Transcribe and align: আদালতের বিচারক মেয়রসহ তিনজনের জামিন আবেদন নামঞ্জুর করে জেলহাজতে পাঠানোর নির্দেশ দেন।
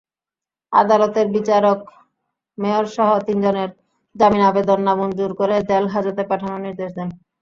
আদালতের 0.73 1.27
বিচারক 1.35 1.79
মেয়রসহ 2.57 3.09
তিনজনের 3.27 3.69
জামিন 4.15 4.43
আবেদন 4.49 4.79
নামঞ্জুর 4.87 5.31
করে 5.39 5.55
জেলহাজতে 5.69 6.23
পাঠানোর 6.29 6.63
নির্দেশ 6.65 6.91
দেন। 6.97 7.09